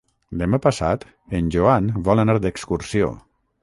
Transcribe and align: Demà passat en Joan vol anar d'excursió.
Demà 0.41 0.59
passat 0.63 1.05
en 1.41 1.53
Joan 1.59 1.93
vol 2.11 2.25
anar 2.27 2.41
d'excursió. 2.47 3.17